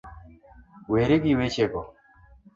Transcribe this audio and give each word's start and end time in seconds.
Weri 0.91 1.17
gi 1.23 1.33
wechego 1.39 1.81